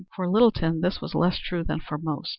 [0.15, 2.29] For Littleton this was less true than for most.